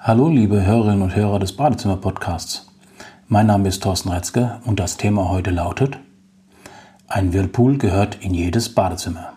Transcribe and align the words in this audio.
Hallo 0.00 0.28
liebe 0.28 0.64
Hörerinnen 0.64 1.02
und 1.02 1.16
Hörer 1.16 1.40
des 1.40 1.56
Badezimmer-Podcasts. 1.56 2.70
Mein 3.26 3.48
Name 3.48 3.68
ist 3.68 3.82
Thorsten 3.82 4.10
Retzke 4.10 4.60
und 4.64 4.78
das 4.78 4.96
Thema 4.96 5.28
heute 5.28 5.50
lautet 5.50 5.98
Ein 7.08 7.32
Whirlpool 7.32 7.78
gehört 7.78 8.16
in 8.20 8.32
jedes 8.32 8.72
Badezimmer. 8.72 9.32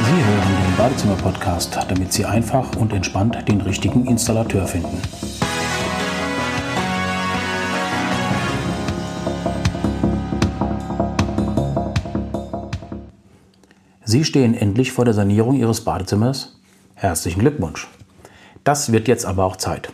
Sie 0.00 0.24
hören 0.24 0.56
den 0.64 0.76
Badezimmer-Podcast, 0.78 1.78
damit 1.90 2.14
Sie 2.14 2.24
einfach 2.24 2.76
und 2.76 2.94
entspannt 2.94 3.46
den 3.46 3.60
richtigen 3.60 4.06
Installateur 4.06 4.66
finden. 4.66 5.02
Sie 14.04 14.24
stehen 14.24 14.54
endlich 14.54 14.90
vor 14.92 15.04
der 15.04 15.14
Sanierung 15.14 15.56
Ihres 15.56 15.82
Badezimmers. 15.82 16.58
Herzlichen 16.94 17.40
Glückwunsch. 17.40 17.88
Das 18.64 18.90
wird 18.90 19.06
jetzt 19.06 19.24
aber 19.24 19.44
auch 19.44 19.56
Zeit. 19.56 19.92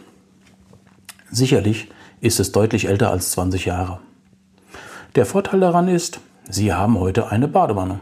Sicherlich 1.30 1.88
ist 2.20 2.40
es 2.40 2.52
deutlich 2.52 2.88
älter 2.88 3.10
als 3.10 3.32
20 3.32 3.66
Jahre. 3.66 4.00
Der 5.14 5.26
Vorteil 5.26 5.60
daran 5.60 5.88
ist, 5.88 6.20
Sie 6.48 6.72
haben 6.72 6.98
heute 6.98 7.30
eine 7.30 7.48
Badewanne. 7.48 8.00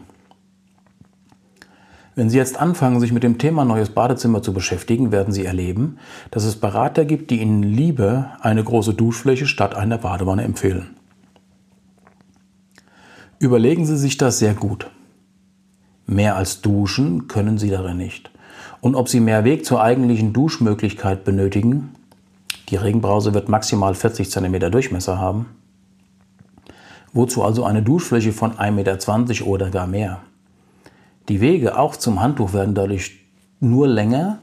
Wenn 2.14 2.30
Sie 2.30 2.38
jetzt 2.38 2.58
anfangen, 2.58 3.00
sich 3.00 3.12
mit 3.12 3.24
dem 3.24 3.38
Thema 3.38 3.64
neues 3.64 3.90
Badezimmer 3.90 4.42
zu 4.42 4.52
beschäftigen, 4.52 5.10
werden 5.10 5.34
Sie 5.34 5.44
erleben, 5.44 5.98
dass 6.30 6.44
es 6.44 6.56
Berater 6.56 7.04
gibt, 7.04 7.30
die 7.30 7.40
Ihnen 7.40 7.62
lieber 7.62 8.36
eine 8.40 8.62
große 8.62 8.94
Duschfläche 8.94 9.46
statt 9.46 9.74
einer 9.74 9.98
Badewanne 9.98 10.44
empfehlen. 10.44 10.96
Überlegen 13.38 13.84
Sie 13.84 13.98
sich 13.98 14.16
das 14.16 14.38
sehr 14.38 14.54
gut. 14.54 14.90
Mehr 16.06 16.36
als 16.36 16.60
duschen 16.60 17.28
können 17.28 17.58
sie 17.58 17.70
darin 17.70 17.96
nicht. 17.96 18.30
Und 18.80 18.94
ob 18.94 19.08
sie 19.08 19.20
mehr 19.20 19.44
Weg 19.44 19.66
zur 19.66 19.82
eigentlichen 19.82 20.32
Duschmöglichkeit 20.32 21.24
benötigen, 21.24 21.94
die 22.68 22.76
Regenbrause 22.76 23.34
wird 23.34 23.48
maximal 23.48 23.94
40 23.94 24.30
cm 24.30 24.70
Durchmesser 24.70 25.18
haben, 25.18 25.46
wozu 27.12 27.42
also 27.42 27.64
eine 27.64 27.82
Duschfläche 27.82 28.32
von 28.32 28.52
1,20 28.52 28.70
Meter 28.72 29.46
oder 29.46 29.70
gar 29.70 29.86
mehr. 29.86 30.20
Die 31.28 31.40
Wege 31.40 31.78
auch 31.78 31.96
zum 31.96 32.20
Handtuch 32.20 32.52
werden 32.52 32.74
dadurch 32.74 33.18
nur 33.58 33.88
länger 33.88 34.38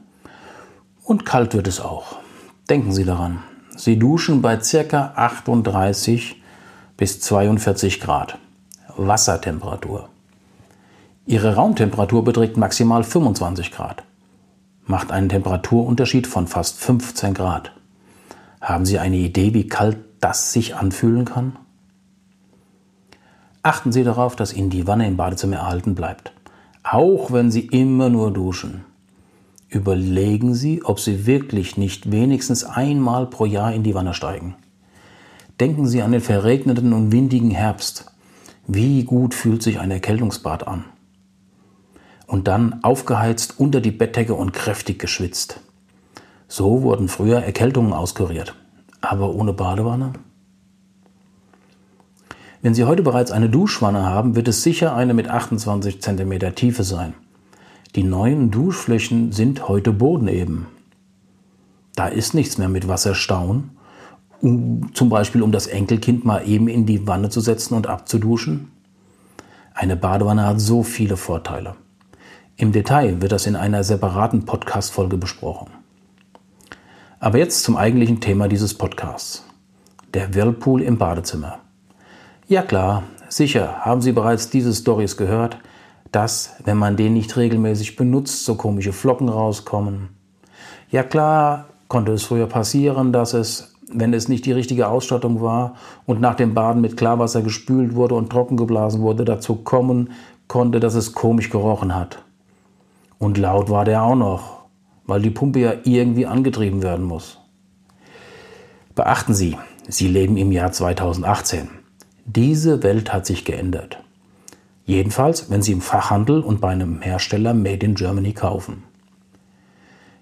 und 1.04 1.24
kalt 1.24 1.54
wird 1.54 1.66
es 1.66 1.80
auch. 1.80 2.16
Denken 2.68 2.92
Sie 2.92 3.04
daran, 3.04 3.42
Sie 3.76 3.98
duschen 3.98 4.42
bei 4.42 4.56
ca. 4.56 5.12
38 5.16 6.42
bis 6.96 7.20
42 7.20 8.00
Grad 8.00 8.38
Wassertemperatur. 8.96 10.08
Ihre 11.26 11.54
Raumtemperatur 11.54 12.22
beträgt 12.22 12.58
maximal 12.58 13.02
25 13.02 13.70
Grad. 13.70 14.04
Macht 14.86 15.10
einen 15.10 15.30
Temperaturunterschied 15.30 16.26
von 16.26 16.46
fast 16.46 16.78
15 16.78 17.32
Grad. 17.32 17.72
Haben 18.60 18.84
Sie 18.84 18.98
eine 18.98 19.16
Idee, 19.16 19.54
wie 19.54 19.66
kalt 19.66 19.96
das 20.20 20.52
sich 20.52 20.76
anfühlen 20.76 21.24
kann? 21.24 21.56
Achten 23.62 23.90
Sie 23.90 24.04
darauf, 24.04 24.36
dass 24.36 24.52
Ihnen 24.52 24.68
die 24.68 24.86
Wanne 24.86 25.06
im 25.06 25.16
Badezimmer 25.16 25.56
erhalten 25.56 25.94
bleibt. 25.94 26.32
Auch 26.82 27.32
wenn 27.32 27.50
Sie 27.50 27.62
immer 27.62 28.10
nur 28.10 28.30
duschen. 28.30 28.84
Überlegen 29.70 30.54
Sie, 30.54 30.84
ob 30.84 31.00
Sie 31.00 31.24
wirklich 31.24 31.78
nicht 31.78 32.12
wenigstens 32.12 32.64
einmal 32.64 33.24
pro 33.24 33.46
Jahr 33.46 33.72
in 33.72 33.82
die 33.82 33.94
Wanne 33.94 34.12
steigen. 34.12 34.56
Denken 35.58 35.86
Sie 35.86 36.02
an 36.02 36.12
den 36.12 36.20
verregneten 36.20 36.92
und 36.92 37.12
windigen 37.12 37.50
Herbst. 37.50 38.12
Wie 38.66 39.04
gut 39.04 39.32
fühlt 39.32 39.62
sich 39.62 39.80
ein 39.80 39.90
Erkältungsbad 39.90 40.68
an? 40.68 40.84
Und 42.26 42.48
dann 42.48 42.82
aufgeheizt 42.82 43.54
unter 43.58 43.80
die 43.80 43.90
Bettdecke 43.90 44.34
und 44.34 44.52
kräftig 44.52 44.98
geschwitzt. 44.98 45.60
So 46.48 46.82
wurden 46.82 47.08
früher 47.08 47.42
Erkältungen 47.42 47.92
auskuriert. 47.92 48.54
Aber 49.00 49.34
ohne 49.34 49.52
Badewanne? 49.52 50.12
Wenn 52.62 52.74
Sie 52.74 52.84
heute 52.84 53.02
bereits 53.02 53.30
eine 53.30 53.50
Duschwanne 53.50 54.04
haben, 54.04 54.36
wird 54.36 54.48
es 54.48 54.62
sicher 54.62 54.94
eine 54.94 55.12
mit 55.12 55.28
28 55.28 56.00
cm 56.00 56.54
Tiefe 56.54 56.82
sein. 56.82 57.12
Die 57.94 58.02
neuen 58.02 58.50
Duschflächen 58.50 59.32
sind 59.32 59.68
heute 59.68 59.92
bodeneben. 59.92 60.66
Da 61.94 62.08
ist 62.08 62.34
nichts 62.34 62.56
mehr 62.56 62.70
mit 62.70 62.88
Wasserstauen, 62.88 63.70
um, 64.40 64.94
zum 64.94 65.10
Beispiel 65.10 65.42
um 65.42 65.52
das 65.52 65.66
Enkelkind 65.66 66.24
mal 66.24 66.48
eben 66.48 66.68
in 66.68 66.86
die 66.86 67.06
Wanne 67.06 67.28
zu 67.28 67.40
setzen 67.40 67.74
und 67.74 67.86
abzuduschen. 67.86 68.72
Eine 69.74 69.96
Badewanne 69.96 70.46
hat 70.46 70.60
so 70.60 70.82
viele 70.82 71.16
Vorteile. 71.16 71.76
Im 72.56 72.70
Detail 72.70 73.20
wird 73.20 73.32
das 73.32 73.46
in 73.46 73.56
einer 73.56 73.82
separaten 73.82 74.44
Podcast-Folge 74.44 75.16
besprochen. 75.16 75.70
Aber 77.18 77.38
jetzt 77.38 77.64
zum 77.64 77.76
eigentlichen 77.76 78.20
Thema 78.20 78.46
dieses 78.46 78.74
Podcasts. 78.74 79.44
Der 80.14 80.36
Whirlpool 80.36 80.80
im 80.82 80.96
Badezimmer. 80.96 81.58
Ja 82.46 82.62
klar, 82.62 83.02
sicher 83.28 83.80
haben 83.80 84.02
Sie 84.02 84.12
bereits 84.12 84.50
diese 84.50 84.72
Stories 84.72 85.16
gehört, 85.16 85.58
dass, 86.12 86.54
wenn 86.64 86.76
man 86.76 86.96
den 86.96 87.14
nicht 87.14 87.36
regelmäßig 87.36 87.96
benutzt, 87.96 88.44
so 88.44 88.54
komische 88.54 88.92
Flocken 88.92 89.28
rauskommen. 89.28 90.10
Ja 90.92 91.02
klar, 91.02 91.64
konnte 91.88 92.12
es 92.12 92.22
früher 92.22 92.46
passieren, 92.46 93.12
dass 93.12 93.34
es, 93.34 93.74
wenn 93.92 94.14
es 94.14 94.28
nicht 94.28 94.46
die 94.46 94.52
richtige 94.52 94.86
Ausstattung 94.86 95.40
war 95.40 95.74
und 96.06 96.20
nach 96.20 96.36
dem 96.36 96.54
Baden 96.54 96.82
mit 96.82 96.96
Klarwasser 96.96 97.42
gespült 97.42 97.96
wurde 97.96 98.14
und 98.14 98.30
trocken 98.30 98.56
geblasen 98.56 99.00
wurde, 99.00 99.24
dazu 99.24 99.56
kommen 99.56 100.12
konnte, 100.46 100.78
dass 100.78 100.94
es 100.94 101.14
komisch 101.14 101.50
gerochen 101.50 101.96
hat. 101.96 102.24
Und 103.24 103.38
laut 103.38 103.70
war 103.70 103.86
der 103.86 104.02
auch 104.02 104.16
noch, 104.16 104.66
weil 105.06 105.22
die 105.22 105.30
Pumpe 105.30 105.58
ja 105.58 105.72
irgendwie 105.84 106.26
angetrieben 106.26 106.82
werden 106.82 107.06
muss. 107.06 107.38
Beachten 108.94 109.32
Sie, 109.32 109.56
Sie 109.88 110.08
leben 110.08 110.36
im 110.36 110.52
Jahr 110.52 110.72
2018. 110.72 111.70
Diese 112.26 112.82
Welt 112.82 113.14
hat 113.14 113.24
sich 113.24 113.46
geändert. 113.46 113.96
Jedenfalls, 114.84 115.48
wenn 115.48 115.62
Sie 115.62 115.72
im 115.72 115.80
Fachhandel 115.80 116.42
und 116.42 116.60
bei 116.60 116.68
einem 116.68 117.00
Hersteller 117.00 117.54
Made 117.54 117.86
in 117.86 117.94
Germany 117.94 118.34
kaufen. 118.34 118.82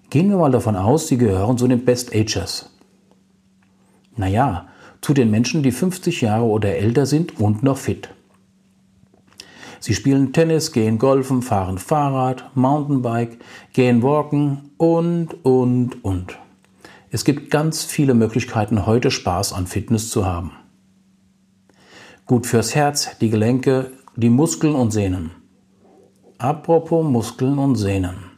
Gehen 0.09 0.29
wir 0.29 0.37
mal 0.37 0.51
davon 0.51 0.77
aus, 0.77 1.09
Sie 1.09 1.17
gehören 1.17 1.57
zu 1.57 1.67
den 1.67 1.83
Best 1.83 2.15
Agers. 2.15 2.69
Naja, 4.15 4.69
zu 5.01 5.13
den 5.13 5.29
Menschen, 5.29 5.61
die 5.61 5.73
50 5.73 6.21
Jahre 6.21 6.45
oder 6.45 6.77
älter 6.77 7.05
sind 7.05 7.37
und 7.37 7.63
noch 7.63 7.79
fit. 7.79 8.12
Sie 9.83 9.93
spielen 9.93 10.31
Tennis, 10.31 10.71
gehen 10.71 10.97
golfen, 10.97 11.41
fahren 11.41 11.77
Fahrrad, 11.77 12.51
Mountainbike, 12.55 13.37
gehen 13.73 14.01
walken 14.01 14.69
und, 14.77 15.43
und, 15.43 16.05
und. 16.05 16.39
Es 17.11 17.25
gibt 17.25 17.51
ganz 17.51 17.83
viele 17.83 18.13
Möglichkeiten, 18.13 18.85
heute 18.85 19.11
Spaß 19.11 19.51
an 19.51 19.67
Fitness 19.67 20.09
zu 20.09 20.25
haben. 20.25 20.53
Gut 22.25 22.47
fürs 22.47 22.75
Herz, 22.75 23.17
die 23.19 23.29
Gelenke, 23.29 23.91
die 24.15 24.29
Muskeln 24.29 24.73
und 24.73 24.91
Sehnen. 24.91 25.31
Apropos 26.37 27.05
Muskeln 27.05 27.59
und 27.59 27.75
Sehnen. 27.75 28.31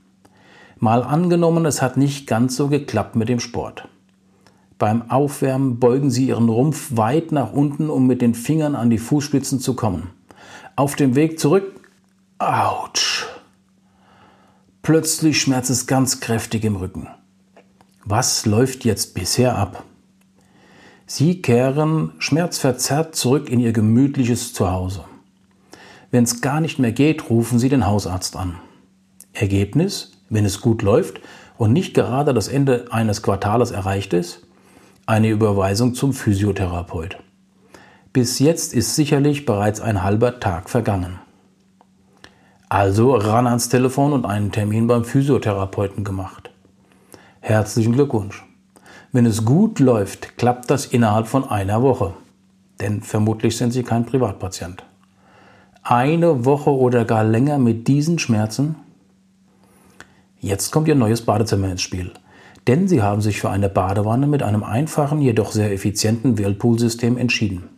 Mal 0.80 1.04
angenommen, 1.04 1.68
es 1.68 1.80
hat 1.80 1.96
nicht 1.96 2.26
ganz 2.26 2.56
so 2.56 2.70
geklappt 2.70 3.16
mit 3.16 3.30
dem 3.30 3.40
Sport. 3.40 3.88
Beim 4.80 5.12
Aufwärmen 5.12 5.78
beugen 5.78 6.10
Sie 6.10 6.26
Ihren 6.26 6.50
Rumpf 6.50 6.98
weit 6.98 7.32
nach 7.32 7.54
unten, 7.54 7.92
um 7.92 8.08
mit 8.08 8.24
den 8.24 8.34
Fingern 8.34 8.74
an 8.74 8.90
die 8.90 8.98
Fußspitzen 8.98 9.60
zu 9.60 9.76
kommen. 9.76 10.15
Auf 10.78 10.98
dem 10.98 11.16
Weg 11.16 11.40
zurück, 11.40 11.74
ouch. 12.38 13.26
Plötzlich 14.82 15.40
schmerzt 15.40 15.70
es 15.70 15.88
ganz 15.88 16.20
kräftig 16.20 16.66
im 16.66 16.76
Rücken. 16.76 17.08
Was 18.04 18.46
läuft 18.46 18.84
jetzt 18.84 19.14
bisher 19.14 19.58
ab? 19.58 19.86
Sie 21.06 21.42
kehren 21.42 22.12
schmerzverzerrt 22.20 23.16
zurück 23.16 23.50
in 23.50 23.62
ihr 23.62 23.72
gemütliches 23.72 24.52
Zuhause. 24.52 25.06
Wenn 26.12 26.26
es 26.26 26.42
gar 26.42 26.60
nicht 26.60 26.78
mehr 26.78 26.92
geht, 26.92 27.30
rufen 27.30 27.58
Sie 27.58 27.70
den 27.70 27.88
Hausarzt 27.88 28.36
an. 28.36 28.56
Ergebnis, 29.32 30.12
wenn 30.30 30.44
es 30.44 30.60
gut 30.60 30.82
läuft 30.82 31.22
und 31.58 31.72
nicht 31.72 31.94
gerade 31.94 32.34
das 32.34 32.50
Ende 32.50 32.88
eines 32.92 33.22
Quartales 33.22 33.72
erreicht 33.72 34.12
ist, 34.12 34.46
eine 35.06 35.30
Überweisung 35.30 35.94
zum 35.94 36.12
Physiotherapeut. 36.12 37.16
Bis 38.16 38.40
jetzt 38.40 38.74
ist 38.74 38.96
sicherlich 38.96 39.46
bereits 39.46 39.82
ein 39.82 40.02
halber 40.02 40.40
Tag 40.40 40.70
vergangen. 40.70 41.20
Also 42.70 43.14
ran 43.14 43.46
ans 43.46 43.68
Telefon 43.68 44.14
und 44.14 44.26
einen 44.26 44.54
Termin 44.54 44.88
beim 44.88 45.04
Physiotherapeuten 45.04 46.06
gemacht. 46.06 46.50
Herzlichen 47.42 47.92
Glückwunsch. 47.92 48.46
Wenn 49.12 49.26
es 49.26 49.44
gut 49.44 49.80
läuft, 49.80 50.38
klappt 50.38 50.72
das 50.72 50.86
innerhalb 50.86 51.28
von 51.28 51.44
einer 51.44 51.82
Woche. 51.82 52.14
Denn 52.80 53.02
vermutlich 53.02 53.58
sind 53.58 53.72
Sie 53.72 53.84
kein 53.84 54.06
Privatpatient. 54.06 54.86
Eine 55.84 56.46
Woche 56.46 56.70
oder 56.70 57.04
gar 57.04 57.26
länger 57.26 57.60
mit 57.60 57.90
diesen 57.90 58.18
Schmerzen? 58.18 58.78
Jetzt 60.40 60.72
kommt 60.72 60.88
Ihr 60.88 60.96
neues 60.96 61.24
Badezimmer 61.24 61.70
ins 61.70 61.82
Spiel. 61.82 62.14
Denn 62.66 62.88
Sie 62.88 63.02
haben 63.02 63.20
sich 63.20 63.42
für 63.42 63.50
eine 63.50 63.68
Badewanne 63.68 64.26
mit 64.26 64.42
einem 64.42 64.64
einfachen, 64.64 65.20
jedoch 65.20 65.52
sehr 65.52 65.74
effizienten 65.74 66.38
Whirlpool-System 66.38 67.18
entschieden. 67.18 67.75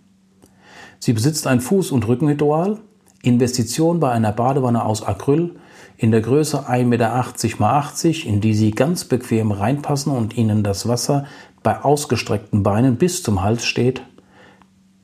Sie 0.99 1.13
besitzt 1.13 1.47
ein 1.47 1.59
Fuß- 1.59 1.91
und 1.91 2.07
Rückenritual, 2.07 2.79
Investition 3.21 3.99
bei 3.99 4.11
einer 4.11 4.31
Badewanne 4.31 4.83
aus 4.85 5.03
Acryl 5.03 5.55
in 5.97 6.11
der 6.11 6.21
Größe 6.21 6.69
1,80 6.69 6.85
Meter 6.85 7.25
x 7.33 7.59
80, 7.59 8.27
in 8.27 8.41
die 8.41 8.53
Sie 8.53 8.71
ganz 8.71 9.05
bequem 9.05 9.51
reinpassen 9.51 10.11
und 10.11 10.37
Ihnen 10.37 10.63
das 10.63 10.87
Wasser 10.87 11.25
bei 11.63 11.83
ausgestreckten 11.83 12.63
Beinen 12.63 12.97
bis 12.97 13.23
zum 13.23 13.41
Hals 13.41 13.65
steht, 13.65 14.03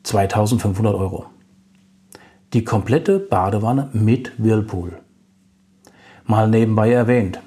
2500 0.04 0.96
Euro. 0.96 1.26
Die 2.54 2.64
komplette 2.64 3.20
Badewanne 3.20 3.90
mit 3.94 4.32
Whirlpool. 4.38 5.00
Mal 6.26 6.48
nebenbei 6.48 6.92
erwähnt, 6.92 7.40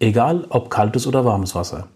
egal 0.00 0.46
ob 0.48 0.70
kaltes 0.70 1.06
oder 1.06 1.24
warmes 1.24 1.54
Wasser. 1.54 1.88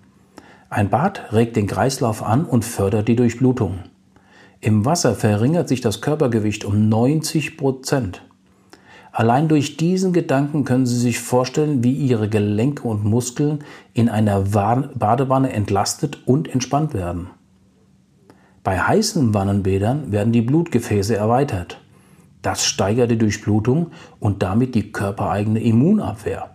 Ein 0.69 0.91
Bad 0.91 1.33
regt 1.33 1.57
den 1.57 1.67
Kreislauf 1.67 2.23
an 2.23 2.45
und 2.45 2.65
fördert 2.65 3.09
die 3.09 3.17
Durchblutung. 3.17 3.79
Im 4.61 4.85
Wasser 4.85 5.15
verringert 5.15 5.69
sich 5.69 5.81
das 5.81 6.01
Körpergewicht 6.01 6.65
um 6.65 6.89
90 6.89 7.57
Prozent. 7.57 8.23
Allein 9.13 9.47
durch 9.47 9.77
diesen 9.77 10.13
Gedanken 10.13 10.65
können 10.65 10.85
Sie 10.85 10.99
sich 10.99 11.21
vorstellen, 11.21 11.85
wie 11.85 11.93
Ihre 11.93 12.29
Gelenke 12.29 12.87
und 12.87 13.05
Muskeln 13.05 13.61
in 13.95 14.09
einer 14.09 14.41
Badewanne 14.41 15.53
entlastet 15.53 16.27
und 16.27 16.49
entspannt 16.49 16.93
werden. 16.93 17.31
Bei 18.65 18.81
heißen 18.81 19.33
Wannenbädern 19.33 20.11
werden 20.11 20.33
die 20.33 20.43
Blutgefäße 20.43 21.17
erweitert. 21.17 21.81
Das 22.43 22.65
steigert 22.65 23.11
die 23.13 23.19
Durchblutung 23.19 23.93
und 24.19 24.43
damit 24.43 24.75
die 24.75 24.91
körpereigene 24.91 25.61
Immunabwehr. 25.61 26.51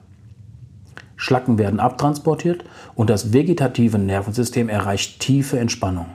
Schlacken 1.15 1.57
werden 1.57 1.79
abtransportiert 1.79 2.65
und 2.95 3.09
das 3.09 3.31
vegetative 3.31 3.97
Nervensystem 3.97 4.67
erreicht 4.67 5.21
tiefe 5.21 5.57
Entspannung. 5.57 6.07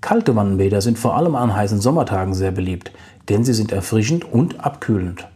Kalte 0.00 0.34
Wannenbäder 0.34 0.80
sind 0.80 0.98
vor 0.98 1.16
allem 1.16 1.34
an 1.34 1.54
heißen 1.54 1.80
Sommertagen 1.80 2.32
sehr 2.34 2.52
beliebt, 2.52 2.90
denn 3.28 3.44
sie 3.44 3.52
sind 3.52 3.70
erfrischend 3.70 4.24
und 4.24 4.60
abkühlend. 4.64 5.28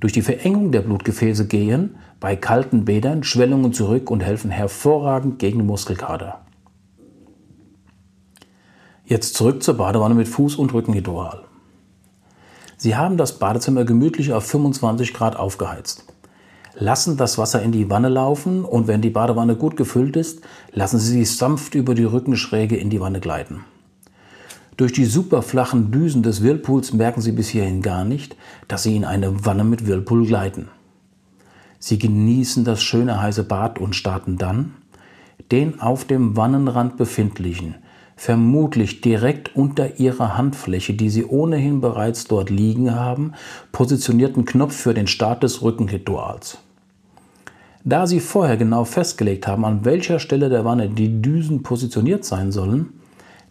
Durch 0.00 0.12
die 0.12 0.22
Verengung 0.22 0.72
der 0.72 0.82
Blutgefäße 0.82 1.46
gehen 1.46 1.96
bei 2.20 2.36
kalten 2.36 2.84
Bädern 2.84 3.22
Schwellungen 3.22 3.72
zurück 3.72 4.10
und 4.10 4.20
helfen 4.20 4.50
hervorragend 4.50 5.38
gegen 5.38 5.64
Muskelkater. 5.64 6.40
Jetzt 9.04 9.34
zurück 9.34 9.62
zur 9.62 9.76
Badewanne 9.76 10.14
mit 10.14 10.26
Fuß- 10.26 10.56
und 10.56 10.74
Rückenritual. 10.74 11.44
Sie 12.76 12.96
haben 12.96 13.16
das 13.16 13.38
Badezimmer 13.38 13.84
gemütlich 13.84 14.32
auf 14.32 14.44
25 14.44 15.14
Grad 15.14 15.36
aufgeheizt. 15.36 16.04
Lassen 16.74 17.16
das 17.16 17.38
Wasser 17.38 17.62
in 17.62 17.72
die 17.72 17.88
Wanne 17.88 18.08
laufen 18.08 18.64
und 18.64 18.86
wenn 18.86 19.00
die 19.00 19.10
Badewanne 19.10 19.56
gut 19.56 19.76
gefüllt 19.76 20.16
ist, 20.16 20.42
lassen 20.72 20.98
Sie 20.98 21.12
sie 21.12 21.24
sanft 21.24 21.74
über 21.74 21.94
die 21.94 22.04
Rückenschräge 22.04 22.76
in 22.76 22.90
die 22.90 23.00
Wanne 23.00 23.20
gleiten. 23.20 23.64
Durch 24.76 24.92
die 24.92 25.06
superflachen 25.06 25.90
Düsen 25.90 26.22
des 26.22 26.42
Whirlpools 26.42 26.92
merken 26.92 27.22
Sie 27.22 27.32
bis 27.32 27.48
hierhin 27.48 27.80
gar 27.80 28.04
nicht, 28.04 28.36
dass 28.68 28.82
Sie 28.82 28.94
in 28.94 29.06
eine 29.06 29.46
Wanne 29.46 29.64
mit 29.64 29.86
Whirlpool 29.86 30.26
gleiten. 30.26 30.68
Sie 31.78 31.98
genießen 31.98 32.64
das 32.64 32.82
schöne 32.82 33.20
heiße 33.20 33.44
Bad 33.44 33.78
und 33.78 33.94
starten 33.94 34.36
dann 34.36 34.74
den 35.50 35.80
auf 35.80 36.04
dem 36.04 36.36
Wannenrand 36.36 36.96
befindlichen, 36.96 37.76
vermutlich 38.16 39.00
direkt 39.00 39.54
unter 39.54 39.98
Ihrer 39.98 40.36
Handfläche, 40.36 40.94
die 40.94 41.08
Sie 41.08 41.24
ohnehin 41.24 41.80
bereits 41.80 42.24
dort 42.24 42.50
liegen 42.50 42.94
haben, 42.94 43.32
positionierten 43.72 44.44
Knopf 44.44 44.74
für 44.74 44.92
den 44.92 45.06
Start 45.06 45.42
des 45.42 45.62
Rückenrituals. 45.62 46.58
Da 47.84 48.06
Sie 48.06 48.20
vorher 48.20 48.56
genau 48.56 48.84
festgelegt 48.84 49.46
haben, 49.46 49.64
an 49.64 49.84
welcher 49.84 50.18
Stelle 50.18 50.48
der 50.48 50.64
Wanne 50.64 50.88
die 50.88 51.22
Düsen 51.22 51.62
positioniert 51.62 52.24
sein 52.24 52.50
sollen, 52.50 52.95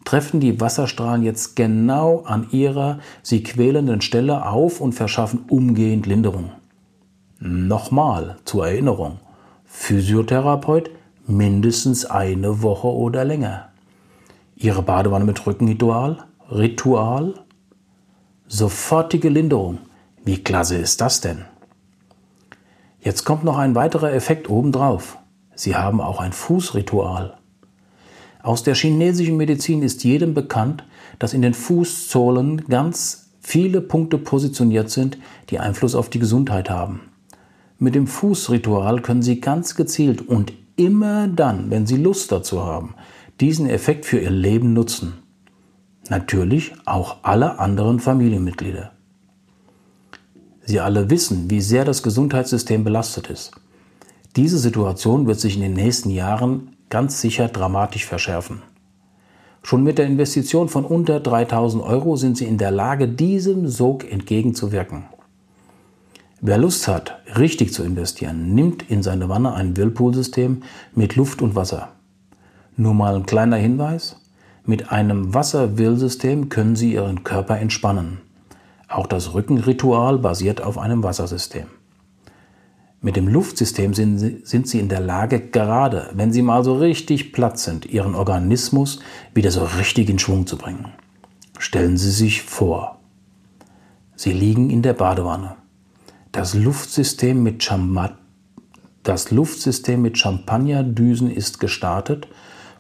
treffen 0.06 0.40
die 0.40 0.62
Wasserstrahlen 0.62 1.24
jetzt 1.24 1.56
genau 1.56 2.24
an 2.26 2.48
ihrer 2.52 3.00
sie 3.22 3.44
quälenden 3.44 4.02
Stelle 4.02 4.46
auf 4.48 4.80
und 4.80 4.94
verschaffen 4.94 5.46
umgehend 5.50 6.06
Linderung. 6.06 6.52
Nochmal 7.40 8.38
zur 8.46 8.68
Erinnerung. 8.68 9.20
Physiotherapeut 9.66 10.90
mindestens 11.28 12.06
eine 12.06 12.62
Woche 12.62 12.88
oder 12.88 13.26
länger. 13.26 13.70
Ihre 14.56 14.84
Badewanne 14.84 15.26
mit 15.26 15.46
Rückenritual? 15.46 16.24
Ritual? 16.50 17.34
Sofortige 18.48 19.30
Linderung. 19.30 19.80
Wie 20.24 20.44
klasse 20.44 20.78
ist 20.78 21.02
das 21.02 21.20
denn? 21.20 21.46
Jetzt 23.02 23.26
kommt 23.26 23.44
noch 23.44 23.58
ein 23.58 23.76
weiterer 23.76 24.14
Effekt 24.14 24.50
obendrauf. 24.50 25.18
Sie 25.56 25.76
haben 25.76 26.00
auch 26.02 26.20
ein 26.20 26.34
Fußritual. 26.34 27.38
Aus 28.46 28.62
der 28.62 28.76
chinesischen 28.76 29.38
Medizin 29.38 29.82
ist 29.82 30.04
jedem 30.04 30.36
bekannt, 30.36 30.84
dass 31.18 31.34
in 31.34 31.42
den 31.42 31.56
Fußzolen 31.56 32.66
ganz 32.68 33.32
viele 33.42 33.82
Punkte 33.82 34.20
positioniert 34.20 34.92
sind, 34.92 35.18
die 35.50 35.58
Einfluss 35.58 35.96
auf 35.96 36.12
die 36.12 36.20
Gesundheit 36.20 36.70
haben. 36.70 37.02
Mit 37.80 37.96
dem 37.96 38.06
Fußritual 38.06 39.02
können 39.02 39.24
Sie 39.24 39.42
ganz 39.42 39.74
gezielt 39.74 40.28
und 40.28 40.54
immer 40.76 41.28
dann, 41.28 41.72
wenn 41.72 41.88
Sie 41.88 41.98
Lust 41.98 42.32
dazu 42.32 42.64
haben, 42.64 42.94
diesen 43.42 43.68
Effekt 43.68 44.06
für 44.06 44.20
Ihr 44.20 44.30
Leben 44.30 44.74
nutzen. 44.74 45.16
Natürlich 46.10 46.74
auch 46.86 47.24
alle 47.24 47.58
anderen 47.58 48.00
Familienmitglieder. 48.00 48.92
Sie 50.62 50.80
alle 50.80 51.10
wissen, 51.10 51.50
wie 51.50 51.62
sehr 51.62 51.84
das 51.84 52.04
Gesundheitssystem 52.04 52.84
belastet 52.84 53.32
ist. 53.32 53.54
Diese 54.36 54.60
Situation 54.60 55.26
wird 55.26 55.40
sich 55.40 55.56
in 55.56 55.64
den 55.64 55.74
nächsten 55.74 56.12
Jahren 56.12 56.75
ganz 56.96 57.20
sicher 57.20 57.50
dramatisch 57.50 58.06
verschärfen. 58.06 58.62
Schon 59.64 59.84
mit 59.84 59.98
der 59.98 60.06
Investition 60.06 60.70
von 60.70 60.86
unter 60.86 61.20
3000 61.20 61.84
Euro 61.84 62.16
sind 62.16 62.38
Sie 62.38 62.46
in 62.46 62.58
der 62.58 62.72
Lage, 62.72 63.10
diesem 63.10 63.68
Sog 63.68 64.10
entgegenzuwirken. 64.10 65.04
Wer 66.40 66.58
Lust 66.58 66.88
hat, 66.88 67.20
richtig 67.38 67.74
zu 67.74 67.84
investieren, 67.84 68.56
nimmt 68.56 68.90
in 68.90 69.04
seine 69.04 69.28
Wanne 69.28 69.54
ein 69.54 69.76
Whirlpool-System 69.76 70.64
mit 70.94 71.18
Luft 71.18 71.42
und 71.42 71.54
Wasser. 71.54 71.90
Nur 72.78 72.94
mal 72.94 73.18
ein 73.18 73.26
kleiner 73.26 73.58
Hinweis. 73.58 74.16
Mit 74.64 74.90
einem 74.90 75.34
Wasser-Will-System 75.34 76.48
können 76.48 76.78
Sie 76.78 76.94
Ihren 76.94 77.26
Körper 77.26 77.60
entspannen. 77.60 78.22
Auch 78.88 79.08
das 79.08 79.34
Rückenritual 79.34 80.18
basiert 80.18 80.62
auf 80.62 80.78
einem 80.78 81.04
Wassersystem. 81.04 81.66
Mit 83.06 83.18
dem 83.18 83.28
Luftsystem 83.28 83.94
sind 83.94 84.18
sie, 84.18 84.42
sind 84.46 84.68
sie 84.68 84.80
in 84.80 84.90
der 84.90 85.00
Lage, 85.00 85.40
gerade 85.40 86.10
wenn 86.16 86.34
sie 86.34 86.42
mal 86.42 86.64
so 86.64 86.76
richtig 86.76 87.34
platt 87.34 87.60
sind, 87.60 87.86
ihren 87.86 88.16
Organismus 88.16 89.00
wieder 89.36 89.52
so 89.52 89.64
richtig 89.64 90.10
in 90.10 90.18
Schwung 90.18 90.48
zu 90.48 90.58
bringen. 90.58 90.88
Stellen 91.60 91.98
Sie 91.98 92.10
sich 92.10 92.42
vor, 92.42 92.98
Sie 94.16 94.32
liegen 94.32 94.72
in 94.72 94.82
der 94.82 94.94
Badewanne. 94.94 95.56
Das 96.32 96.56
Luftsystem 96.56 97.44
mit, 97.44 97.62
Champa 97.62 98.18
das 99.04 99.30
Luftsystem 99.30 100.02
mit 100.02 100.18
Champagnerdüsen 100.18 101.30
ist 101.30 101.60
gestartet 101.60 102.28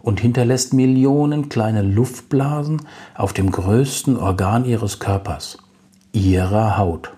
und 0.01 0.19
hinterlässt 0.19 0.73
Millionen 0.73 1.49
kleine 1.49 1.83
Luftblasen 1.83 2.81
auf 3.13 3.31
dem 3.31 3.51
größten 3.51 4.17
Organ 4.17 4.65
Ihres 4.65 4.97
Körpers, 4.97 5.59
Ihrer 6.13 6.79
Haut. 6.79 7.14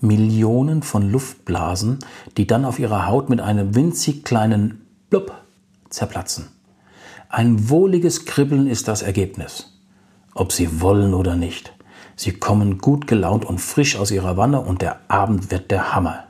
Millionen 0.00 0.82
von 0.82 1.10
Luftblasen, 1.10 1.98
die 2.36 2.46
dann 2.46 2.64
auf 2.64 2.78
ihrer 2.78 3.06
Haut 3.06 3.28
mit 3.28 3.40
einem 3.40 3.74
winzig 3.74 4.24
kleinen 4.24 4.86
Blub 5.10 5.34
zerplatzen. 5.90 6.48
Ein 7.28 7.68
wohliges 7.68 8.24
Kribbeln 8.24 8.66
ist 8.66 8.88
das 8.88 9.02
Ergebnis. 9.02 9.78
Ob 10.34 10.52
sie 10.52 10.80
wollen 10.80 11.14
oder 11.14 11.36
nicht. 11.36 11.72
Sie 12.16 12.32
kommen 12.32 12.78
gut 12.78 13.06
gelaunt 13.06 13.44
und 13.44 13.60
frisch 13.60 13.96
aus 13.96 14.10
ihrer 14.10 14.36
Wanne 14.36 14.60
und 14.60 14.82
der 14.82 15.00
Abend 15.08 15.50
wird 15.50 15.70
der 15.70 15.94
Hammer. 15.94 16.24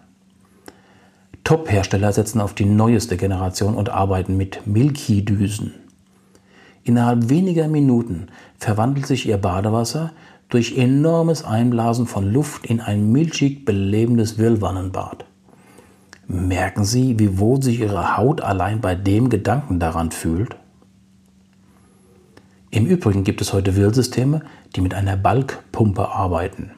Top-Hersteller 1.44 2.12
setzen 2.12 2.40
auf 2.40 2.54
die 2.54 2.64
neueste 2.64 3.16
Generation 3.16 3.74
und 3.74 3.88
arbeiten 3.88 4.36
mit 4.36 4.66
Milky-Düsen. 4.66 5.74
Innerhalb 6.84 7.28
weniger 7.28 7.68
Minuten 7.68 8.28
verwandelt 8.58 9.06
sich 9.06 9.26
ihr 9.26 9.36
Badewasser 9.36 10.12
durch 10.50 10.76
enormes 10.76 11.44
Einblasen 11.44 12.06
von 12.06 12.30
Luft 12.30 12.66
in 12.66 12.80
ein 12.80 13.10
milchig 13.10 13.64
belebendes 13.64 14.36
Wildwannenbad. 14.36 15.24
Merken 16.26 16.84
Sie, 16.84 17.18
wie 17.18 17.38
wohl 17.38 17.62
sich 17.62 17.80
Ihre 17.80 18.16
Haut 18.16 18.40
allein 18.40 18.80
bei 18.80 18.94
dem 18.94 19.30
Gedanken 19.30 19.80
daran 19.80 20.10
fühlt? 20.10 20.56
Im 22.70 22.86
Übrigen 22.86 23.24
gibt 23.24 23.40
es 23.40 23.52
heute 23.52 23.74
Wirrsysteme, 23.74 24.42
die 24.76 24.80
mit 24.80 24.94
einer 24.94 25.16
Balkpumpe 25.16 26.08
arbeiten. 26.08 26.72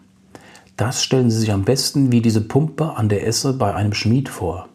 Das 0.77 1.03
stellen 1.03 1.31
Sie 1.31 1.39
sich 1.39 1.53
am 1.53 1.65
besten 1.65 2.13
wie 2.13 2.23
diese 2.23 2.41
Pumpe 2.41 2.97
an 2.97 3.09
der 3.09 3.27
Esse 3.27 3.53
bei 3.53 3.75
einem 3.75 3.93
Schmied 3.93 4.29
vor. 4.29 4.69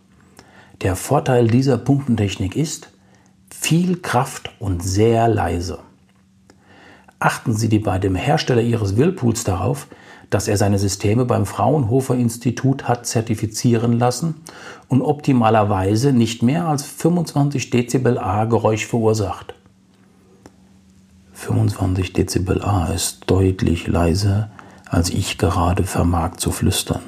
Der 0.81 0.95
Vorteil 0.95 1.47
dieser 1.47 1.79
Pumpentechnik 1.79 2.55
ist 2.55 2.89
viel 3.49 3.97
Kraft 3.97 4.51
und 4.59 4.83
sehr 4.83 5.27
leise 5.27 5.79
achten 7.19 7.53
Sie 7.53 7.79
bei 7.79 7.99
dem 7.99 8.15
Hersteller 8.15 8.61
Ihres 8.61 8.97
Whirlpools 8.97 9.43
darauf, 9.43 9.87
dass 10.29 10.47
er 10.47 10.57
seine 10.57 10.77
Systeme 10.77 11.25
beim 11.25 11.45
Fraunhofer 11.45 12.15
Institut 12.15 12.87
hat 12.87 13.05
zertifizieren 13.05 13.97
lassen 13.97 14.35
und 14.87 15.01
optimalerweise 15.01 16.11
nicht 16.11 16.43
mehr 16.43 16.67
als 16.67 16.83
25 16.83 17.69
Dezibel 17.69 18.17
A 18.17 18.45
Geräusch 18.45 18.85
verursacht. 18.85 19.53
25 21.33 22.13
Dezibel 22.13 22.61
A 22.61 22.87
ist 22.87 23.23
deutlich 23.27 23.87
leiser, 23.87 24.49
als 24.85 25.09
ich 25.09 25.37
gerade 25.37 25.83
vermag 25.83 26.37
zu 26.37 26.51
flüstern. 26.51 27.01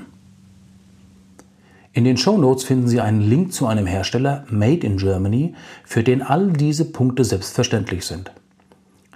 In 1.91 2.03
den 2.03 2.17
Show 2.17 2.37
Notes 2.37 2.63
finden 2.63 2.87
Sie 2.87 3.01
einen 3.01 3.21
Link 3.21 3.51
zu 3.51 3.67
einem 3.67 3.87
Hersteller 3.87 4.45
Made 4.49 4.85
in 4.85 4.97
Germany, 4.97 5.55
für 5.83 6.03
den 6.03 6.21
all 6.21 6.53
diese 6.53 6.85
Punkte 6.85 7.25
selbstverständlich 7.25 8.05
sind. 8.05 8.31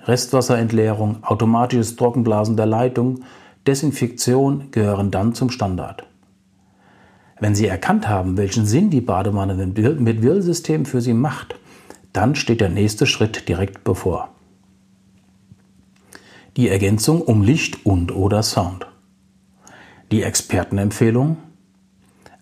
Restwasserentleerung, 0.06 1.24
automatisches 1.24 1.96
Trockenblasen 1.96 2.58
der 2.58 2.66
Leitung, 2.66 3.22
Desinfektion 3.66 4.72
gehören 4.72 5.12
dann 5.12 5.34
zum 5.34 5.50
Standard. 5.50 6.06
Wenn 7.40 7.56
Sie 7.56 7.68
erkannt 7.68 8.08
haben, 8.08 8.38
welchen 8.38 8.66
Sinn 8.66 8.90
die 8.90 9.02
Badewanne 9.02 9.56
mit 9.56 10.22
Wirlsystem 10.22 10.86
für 10.86 11.02
Sie 11.02 11.14
macht, 11.14 11.56
dann 12.12 12.36
steht 12.36 12.62
der 12.62 12.70
nächste 12.70 13.06
Schritt 13.06 13.48
direkt 13.48 13.84
bevor. 13.84 14.30
Die 16.56 16.70
Ergänzung 16.70 17.22
um 17.22 17.42
Licht 17.42 17.86
und 17.86 18.14
oder 18.14 18.44
Sound. 18.44 18.86
Die 20.12 20.22
Expertenempfehlung? 20.22 21.38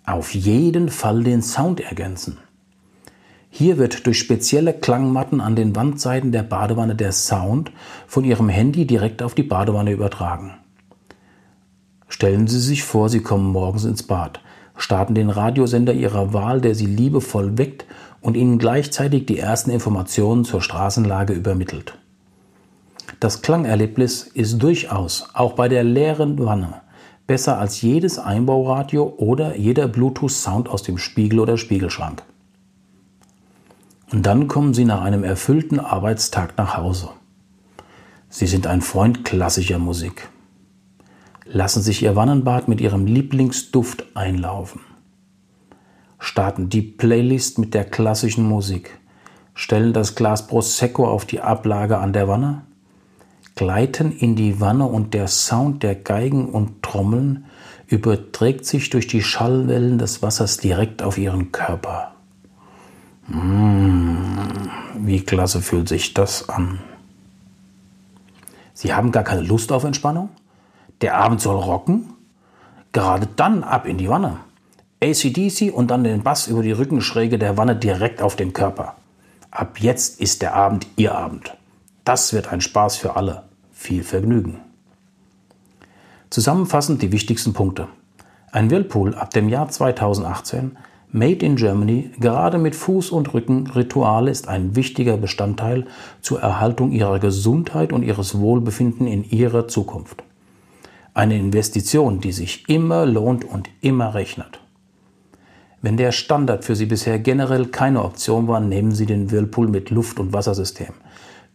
Auf 0.06 0.34
jeden 0.34 0.90
Fall 0.90 1.24
den 1.24 1.42
Sound 1.42 1.80
ergänzen. 1.80 2.38
Hier 3.54 3.78
wird 3.78 4.08
durch 4.08 4.18
spezielle 4.18 4.74
Klangmatten 4.74 5.42
an 5.42 5.58
den 5.58 5.76
Wandseiten 5.76 6.32
der 6.32 6.42
Badewanne 6.42 6.96
der 6.96 7.12
Sound 7.12 7.74
von 8.08 8.24
Ihrem 8.24 8.48
Handy 8.48 8.88
direkt 8.88 9.22
auf 9.22 9.36
die 9.36 9.44
Badewanne 9.44 9.92
übertragen. 9.92 10.54
Stellen 12.08 12.48
Sie 12.48 12.62
sich 12.62 12.84
vor, 12.84 13.10
Sie 13.10 13.20
kommen 13.20 13.52
morgens 13.52 13.84
ins 13.84 14.04
Bad, 14.04 14.40
starten 14.78 15.16
den 15.16 15.30
Radiosender 15.30 15.94
Ihrer 15.94 16.34
Wahl, 16.34 16.62
der 16.62 16.76
Sie 16.76 16.86
liebevoll 16.86 17.58
weckt 17.58 17.86
und 18.22 18.38
Ihnen 18.38 18.58
gleichzeitig 18.58 19.26
die 19.26 19.38
ersten 19.38 19.70
Informationen 19.70 20.46
zur 20.46 20.62
Straßenlage 20.62 21.34
übermittelt. 21.34 21.98
Das 23.20 23.42
Klangerlebnis 23.42 24.24
ist 24.24 24.60
durchaus, 24.64 25.28
auch 25.34 25.54
bei 25.54 25.68
der 25.68 25.84
leeren 25.84 26.40
Wanne, 26.40 26.82
besser 27.28 27.60
als 27.60 27.82
jedes 27.82 28.18
Einbauradio 28.18 29.14
oder 29.18 29.58
jeder 29.58 29.90
Bluetooth-Sound 29.90 30.70
aus 30.70 30.84
dem 30.84 30.98
Spiegel 30.98 31.42
oder 31.42 31.58
Spiegelschrank. 31.58 32.24
Und 34.12 34.26
dann 34.26 34.48
kommen 34.48 34.74
Sie 34.74 34.86
nach 34.86 35.02
einem 35.02 35.24
erfüllten 35.24 35.80
Arbeitstag 35.80 36.58
nach 36.58 36.78
Hause. 36.78 37.10
Sie 38.30 38.48
sind 38.48 38.68
ein 38.68 38.82
Freund 38.82 39.26
klassischer 39.26 39.80
Musik. 39.80 40.30
Lassen 41.46 41.82
sich 41.82 42.04
Ihr 42.04 42.16
Wannenbad 42.16 42.68
mit 42.68 42.82
Ihrem 42.82 43.06
Lieblingsduft 43.06 44.16
einlaufen. 44.16 44.82
Starten 46.20 46.70
die 46.70 46.82
Playlist 46.82 47.58
mit 47.58 47.74
der 47.74 47.86
klassischen 47.86 48.46
Musik. 48.46 49.00
Stellen 49.54 49.94
das 49.94 50.16
Glas 50.16 50.48
Prosecco 50.48 51.08
auf 51.08 51.26
die 51.26 51.42
Ablage 51.42 51.98
an 51.98 52.14
der 52.14 52.28
Wanne 52.28 52.64
gleiten 53.56 54.12
in 54.12 54.36
die 54.36 54.60
Wanne 54.60 54.86
und 54.86 55.14
der 55.14 55.28
Sound 55.28 55.84
der 55.84 55.96
Geigen 55.96 56.50
und 56.50 56.82
Trommeln 56.82 57.46
überträgt 57.88 58.66
sich 58.66 58.90
durch 58.90 59.08
die 59.08 59.22
Schallwellen 59.22 59.98
des 59.98 60.22
Wassers 60.22 60.58
direkt 60.58 61.04
auf 61.04 61.18
ihren 61.18 61.52
Körper. 61.52 62.16
Mmh, 63.28 64.18
wie 65.00 65.22
klasse 65.22 65.62
fühlt 65.62 65.88
sich 65.88 66.14
das 66.14 66.50
an. 66.50 66.80
Sie 68.74 68.94
haben 68.94 69.12
gar 69.12 69.24
keine 69.24 69.42
Lust 69.42 69.72
auf 69.72 69.84
Entspannung? 69.84 70.30
Der 71.02 71.18
Abend 71.18 71.42
soll 71.42 71.56
rocken? 71.56 72.14
Gerade 72.92 73.28
dann 73.36 73.64
ab 73.64 73.86
in 73.86 73.98
die 73.98 74.10
Wanne. 74.10 74.38
ACDC 75.04 75.74
und 75.74 75.90
dann 75.90 76.04
den 76.04 76.24
Bass 76.24 76.48
über 76.48 76.62
die 76.62 76.72
Rückenschräge 76.72 77.40
der 77.40 77.58
Wanne 77.58 77.76
direkt 77.76 78.22
auf 78.22 78.36
den 78.36 78.54
Körper. 78.54 78.96
Ab 79.50 79.80
jetzt 79.80 80.22
ist 80.22 80.42
der 80.42 80.54
Abend 80.56 80.88
Ihr 80.96 81.16
Abend. 81.16 81.58
Das 82.06 82.34
wird 82.34 82.52
ein 82.52 82.62
Spaß 82.62 82.98
für 82.98 83.16
alle. 83.16 83.44
Viel 83.72 84.04
Vergnügen. 84.04 84.60
Zusammenfassend 86.30 87.02
die 87.02 87.12
wichtigsten 87.12 87.54
Punkte. 87.54 87.88
Ein 88.52 88.70
Whirlpool 88.70 89.16
ab 89.16 89.32
dem 89.32 89.50
Jahr 89.50 89.70
2018, 89.70 90.78
Made 91.12 91.46
in 91.46 91.58
Germany, 91.58 92.12
gerade 92.20 92.58
mit 92.58 92.74
Fuß- 92.74 93.12
und 93.12 93.34
Rückenrituale 93.34 94.32
ist 94.32 94.48
ein 94.48 94.76
wichtiger 94.76 95.18
Bestandteil 95.18 95.86
zur 96.22 96.42
Erhaltung 96.42 96.92
ihrer 96.92 97.20
Gesundheit 97.20 97.92
und 97.92 98.04
ihres 98.04 98.40
Wohlbefinden 98.40 99.08
in 99.08 99.24
ihrer 99.24 99.68
Zukunft. 99.68 100.24
Eine 101.14 101.38
Investition, 101.38 102.22
die 102.22 102.32
sich 102.32 102.70
immer 102.70 103.06
lohnt 103.06 103.44
und 103.44 103.70
immer 103.82 104.14
rechnet. 104.14 104.62
Wenn 105.82 105.98
der 105.98 106.14
Standard 106.14 106.64
für 106.64 106.76
Sie 106.76 106.86
bisher 106.86 107.20
generell 107.20 107.66
keine 107.66 108.04
Option 108.04 108.48
war, 108.48 108.62
nehmen 108.62 108.94
Sie 108.94 109.06
den 109.06 109.32
Whirlpool 109.32 109.68
mit 109.68 109.90
Luft- 109.90 110.20
und 110.20 110.32
Wassersystem 110.32 110.94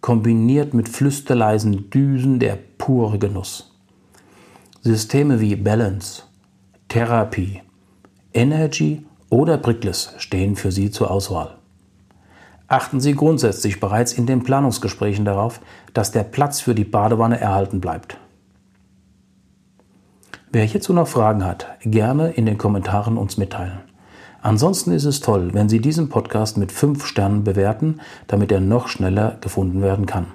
kombiniert 0.00 0.72
mit 0.72 0.88
flüsterleisen 0.88 1.90
Düsen 1.90 2.38
der 2.38 2.56
pure 2.78 3.18
Genuss. 3.18 3.72
Systeme 4.80 5.40
wie 5.40 5.56
Balance, 5.56 6.22
Therapie, 6.88 7.60
Energy 8.32 9.04
oder 9.30 9.59
Brickless 9.59 10.14
stehen 10.18 10.56
für 10.56 10.73
Sie 10.73 10.90
zur 10.90 11.11
Auswahl. 11.11 11.56
Achten 12.68 13.00
Sie 13.00 13.14
grundsätzlich 13.14 13.78
bereits 13.78 14.12
in 14.12 14.26
den 14.26 14.42
Planungsgesprächen 14.42 15.25
darauf, 15.25 15.61
dass 15.95 16.11
der 16.11 16.25
Platz 16.25 16.61
für 16.61 16.75
die 16.75 16.85
Badewanne 16.85 17.38
erhalten 17.38 17.80
bleibt. 17.80 18.18
Wer 20.50 20.64
hierzu 20.64 20.92
noch 20.92 21.06
Fragen 21.06 21.45
hat, 21.45 21.66
gerne 21.83 22.30
in 22.30 22.47
den 22.47 22.59
Kommentaren 22.59 23.18
uns 23.18 23.37
mitteilen. 23.37 23.80
Ansonsten 24.42 24.92
ist 24.92 25.04
es 25.04 25.21
toll, 25.21 25.50
wenn 25.54 25.68
Sie 25.68 25.80
diesen 25.80 26.09
Podcast 26.09 26.56
mit 26.56 26.73
5 26.73 27.04
Sternen 27.04 27.45
bewerten, 27.45 28.00
damit 28.26 28.52
er 28.52 28.61
noch 28.61 28.88
schneller 28.88 29.38
gefunden 29.40 29.83
werden 29.83 30.06
kann. 30.06 30.26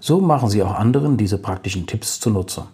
So 0.00 0.20
machen 0.20 0.48
Sie 0.48 0.62
auch 0.62 0.74
anderen 0.74 1.16
diese 1.16 1.38
praktischen 1.38 1.86
Tipps 1.86 2.20
zunutze. 2.20 2.66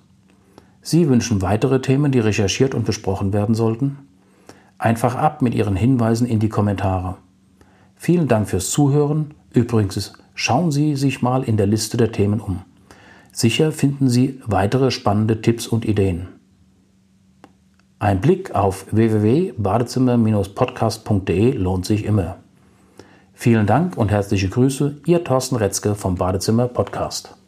Sie 0.82 1.08
wünschen 1.08 1.42
weitere 1.42 1.80
Themen, 1.80 2.12
die 2.12 2.18
recherchiert 2.18 2.74
und 2.74 2.84
besprochen 2.84 3.32
werden 3.32 3.54
sollten? 3.54 3.98
Einfach 4.84 5.14
ab 5.14 5.40
mit 5.40 5.54
Ihren 5.54 5.76
Hinweisen 5.76 6.26
in 6.26 6.40
die 6.40 6.50
Kommentare. 6.50 7.16
Vielen 7.96 8.28
Dank 8.28 8.50
fürs 8.50 8.68
Zuhören. 8.68 9.32
Übrigens, 9.50 10.12
schauen 10.34 10.70
Sie 10.70 10.94
sich 10.94 11.22
mal 11.22 11.42
in 11.42 11.56
der 11.56 11.66
Liste 11.66 11.96
der 11.96 12.12
Themen 12.12 12.38
um. 12.38 12.60
Sicher 13.32 13.72
finden 13.72 14.10
Sie 14.10 14.42
weitere 14.44 14.90
spannende 14.90 15.40
Tipps 15.40 15.66
und 15.66 15.86
Ideen. 15.86 16.28
Ein 17.98 18.20
Blick 18.20 18.54
auf 18.54 18.84
www.badezimmer-podcast.de 18.90 21.52
lohnt 21.52 21.86
sich 21.86 22.04
immer. 22.04 22.36
Vielen 23.32 23.64
Dank 23.64 23.96
und 23.96 24.10
herzliche 24.10 24.50
Grüße, 24.50 25.00
Ihr 25.06 25.24
Thorsten 25.24 25.56
Retzke 25.56 25.94
vom 25.94 26.16
Badezimmer 26.16 26.68
Podcast. 26.68 27.38